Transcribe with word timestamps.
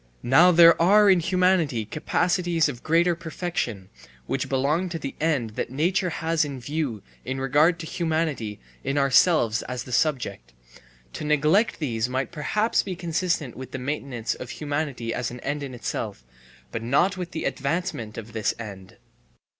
Now 0.23 0.51
there 0.51 0.81
are 0.81 1.11
in 1.11 1.19
humanity 1.19 1.85
capacities 1.85 2.67
of 2.67 2.81
greater 2.81 3.13
perfection, 3.15 3.89
which 4.25 4.49
belong 4.49 4.89
to 4.89 4.97
the 4.97 5.13
end 5.21 5.51
that 5.51 5.69
nature 5.69 6.09
has 6.09 6.43
in 6.43 6.59
view 6.59 7.03
in 7.23 7.39
regard 7.39 7.77
to 7.77 7.85
humanity 7.85 8.59
in 8.83 8.97
ourselves 8.97 9.61
as 9.61 9.83
the 9.83 9.91
subject: 9.91 10.53
to 11.13 11.23
neglect 11.23 11.77
these 11.77 12.09
might 12.09 12.31
perhaps 12.31 12.81
be 12.81 12.95
consistent 12.95 13.55
with 13.55 13.73
the 13.73 13.77
maintenance 13.77 14.33
of 14.33 14.49
humanity 14.49 15.13
as 15.13 15.29
an 15.29 15.39
end 15.41 15.61
in 15.61 15.75
itself, 15.75 16.23
but 16.71 16.81
not 16.81 17.15
with 17.15 17.29
the 17.29 17.45
advancement 17.45 18.17
of 18.17 18.33
this 18.33 18.55
end. 18.57 18.97